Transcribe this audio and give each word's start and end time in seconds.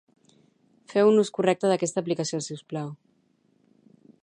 Feu 0.93 1.09
un 1.09 1.19
ús 1.23 1.29
correcte 1.37 1.69
d'aquesta 1.71 2.03
aplicació, 2.03 2.41
siusplau 2.47 2.91